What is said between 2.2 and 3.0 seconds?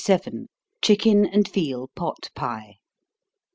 Pie.